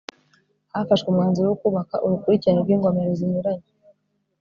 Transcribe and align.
hafashwe 0.73 1.07
umwanzuro 1.09 1.47
wo 1.49 1.57
kubaka 1.61 1.95
urukurikirane 2.05 2.59
rw'ingomero 2.61 3.11
zinyuranye 3.19 3.67